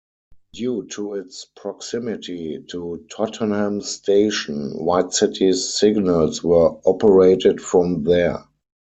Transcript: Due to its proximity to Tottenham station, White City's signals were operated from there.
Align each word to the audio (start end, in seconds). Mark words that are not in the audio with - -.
Due 0.53 0.87
to 0.87 1.13
its 1.13 1.45
proximity 1.55 2.65
to 2.71 3.05
Tottenham 3.11 3.81
station, 3.81 4.71
White 4.83 5.13
City's 5.13 5.71
signals 5.75 6.43
were 6.43 6.71
operated 6.87 7.61
from 7.61 8.01
there. 8.03 8.43